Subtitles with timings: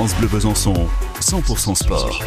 [0.00, 0.72] France Bleu Besançon,
[1.20, 2.24] 100% sport.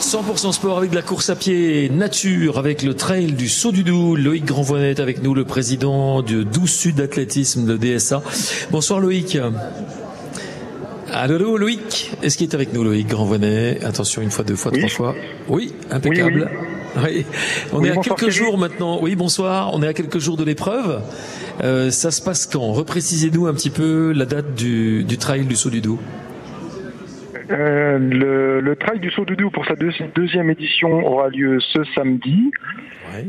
[0.00, 3.84] 100% sport avec de la course à pied nature, avec le trail du Saut du
[3.84, 4.16] Doubs.
[4.16, 8.24] Loïc Grandvoinet est avec nous, le président du Doubs Sud Athlétisme, le DSA.
[8.72, 9.38] Bonsoir Loïc.
[11.12, 13.78] Allô Loïc, est-ce qu'il est avec nous Loïc Grandvoinet?
[13.84, 15.14] Attention, une fois, deux fois, trois fois.
[15.46, 16.50] Oui, impeccable.
[16.96, 17.24] Oui,
[17.72, 18.98] On est à quelques jours maintenant.
[19.00, 19.70] Oui, bonsoir.
[19.74, 21.02] On est à quelques jours de l'épreuve.
[21.62, 22.72] Euh, ça se passe quand?
[22.72, 26.00] Reprécisez-nous un petit peu la date du, trail du Saut du Doubs.
[27.52, 32.50] Euh, le, trail du Saut du Doubs pour sa deuxième édition aura lieu ce samedi.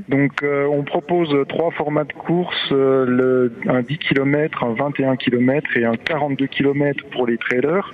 [0.08, 5.78] Donc euh, on propose trois formats de course, le, un 10 km, un 21 km
[5.78, 7.91] et un 42 km pour les trailers.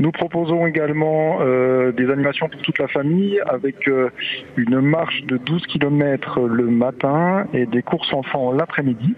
[0.00, 4.10] Nous proposons également euh, des animations pour toute la famille avec euh,
[4.56, 9.14] une marche de 12 km le matin et des courses enfants l'après-midi.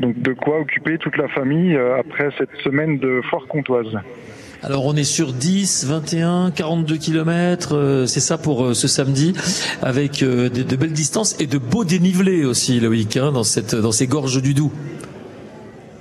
[0.00, 3.98] Donc de quoi occuper toute la famille euh, après cette semaine de foire comtoise.
[4.66, 9.32] Alors on est sur 10, 21, 42 km, c'est ça pour ce samedi,
[9.80, 14.08] avec de, belles distances et de beaux dénivelés aussi, Loïc, hein, dans, cette, dans ces
[14.08, 14.72] gorges du Doubs.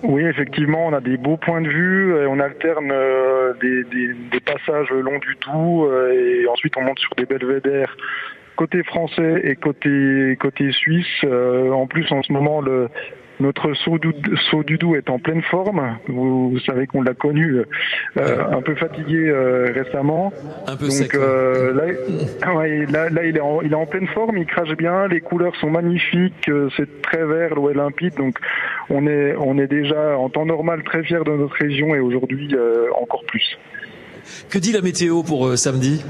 [0.02, 5.02] Oui, effectivement, on a des beaux points de vue, on alterne euh, des, passages le
[5.02, 7.96] long du euh, et ensuite on monte sur des belvédères
[8.56, 11.06] côté français et côté côté suisse.
[11.24, 12.90] Euh, en plus, en ce moment, le,
[13.40, 14.14] notre saut du,
[14.50, 15.98] saut du doux est en pleine forme.
[16.08, 17.58] Vous, savez qu'on l'a connu
[18.18, 20.32] euh, un peu fatigué euh, récemment.
[20.68, 21.74] Un peu Donc euh,
[22.90, 25.56] là, là, il, est en, il est en pleine forme, il crache bien, les couleurs
[25.58, 28.16] sont magnifiques, c'est très vert, l'eau est limpide.
[28.16, 28.38] Donc
[28.90, 32.56] on est, on est déjà en temps normal très fiers de notre région et aujourd'hui
[33.00, 33.58] encore plus.
[34.50, 36.04] Que dit la météo pour samedi?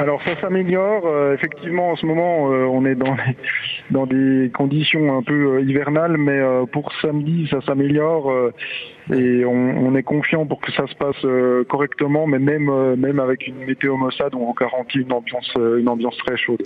[0.00, 1.04] Alors ça s'améliore.
[1.04, 3.16] Euh, effectivement, en ce moment, euh, on est dans,
[3.90, 6.40] dans des conditions un peu euh, hivernales, mais
[6.72, 8.32] pour samedi, ça s'améliore
[9.12, 13.64] et on, est confiant pour que ça se passe correctement, mais même, même avec une
[13.66, 16.62] météo maussade, on garantit une ambiance, une ambiance très chaude.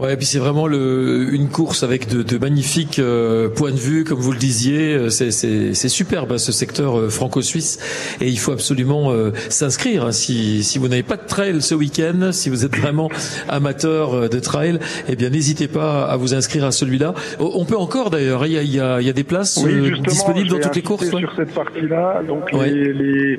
[0.00, 3.76] Ouais, et puis c'est vraiment le, une course avec de, de magnifiques euh, points de
[3.76, 4.94] vue, comme vous le disiez.
[4.94, 7.78] Euh, c'est superbe hein, ce secteur euh, franco-suisse,
[8.20, 9.12] et il faut absolument
[9.48, 10.06] s'inscrire.
[10.06, 13.08] Hein, si, si vous n'avez pas de trail ce week-end, si vous êtes vraiment
[13.48, 17.14] amateur de trail, eh bien n'hésitez pas à vous inscrire à celui-là.
[17.38, 18.42] Oh, on peut encore d'ailleurs.
[18.42, 19.64] Hein, il y a, il y a, il y a des places
[20.08, 21.08] disponibles dans toutes les courses.
[21.08, 23.38] Sur cette partie-là, donc les, les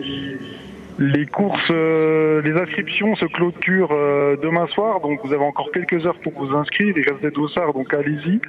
[0.97, 6.05] les courses, euh, les inscriptions se clôturent euh, demain soir, donc vous avez encore quelques
[6.05, 6.93] heures pour vous inscrire.
[6.95, 8.39] Il reste des dossards, donc allez-y.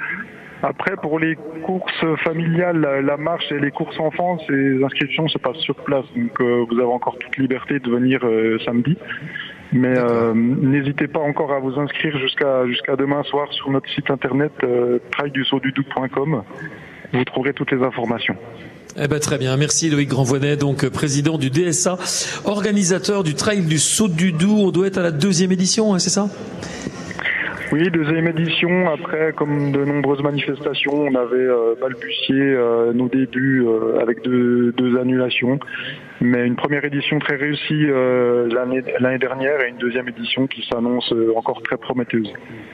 [0.63, 5.59] Après, pour les courses familiales, la, marche et les courses enfants, ces inscriptions se passent
[5.59, 8.21] sur place, donc euh, vous avez encore toute liberté de venir
[8.65, 8.97] samedi.
[9.73, 9.95] Mais
[10.35, 15.01] n'hésitez pas encore à vous inscrire jusqu'à jusqu'à demain soir sur notre site internet euh,
[17.13, 18.37] Vous trouverez toutes les informations.
[18.99, 19.57] Eh ben, très bien.
[19.57, 21.99] Merci Loïc Grandvoinet, donc président du DSA,
[22.45, 24.67] organisateur du Trail du Saut du Doubs.
[24.67, 26.29] On doit être à la deuxième édition, hein, c'est ça?
[27.73, 28.89] Oui, deuxième édition.
[28.93, 34.73] Après, comme de nombreuses manifestations, on avait euh, balbutié euh, nos débuts euh, avec deux,
[35.01, 35.59] annulations.
[36.21, 41.61] Mais une première édition très réussie l'année dernière et une deuxième édition qui s'annonce encore
[41.63, 42.33] très prometteuse.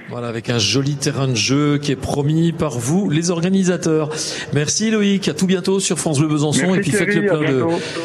[0.09, 4.11] Voilà, avec un joli terrain de jeu qui est promis par vous, les organisateurs.
[4.55, 5.27] Merci Loïc.
[5.29, 6.75] À tout bientôt sur France Bleu Besançon.
[6.75, 7.65] et puis faites le plein de,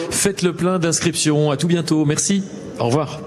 [0.09, 1.51] faites le plein d'inscriptions.
[1.51, 2.03] À tout bientôt.
[2.05, 2.43] Merci.
[2.79, 3.26] Au revoir.